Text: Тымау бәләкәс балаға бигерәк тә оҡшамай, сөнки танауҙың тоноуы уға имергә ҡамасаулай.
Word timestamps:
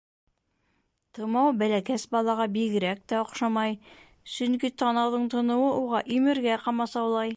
Тымау 1.17 1.51
бәләкәс 1.59 2.05
балаға 2.15 2.47
бигерәк 2.55 3.03
тә 3.13 3.19
оҡшамай, 3.25 3.77
сөнки 4.37 4.73
танауҙың 4.83 5.29
тоноуы 5.35 5.69
уға 5.83 6.03
имергә 6.19 6.61
ҡамасаулай. 6.65 7.29